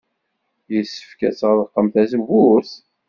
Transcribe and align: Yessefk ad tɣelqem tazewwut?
Yessefk 0.73 1.19
ad 1.27 1.35
tɣelqem 1.39 1.87
tazewwut? 1.93 2.71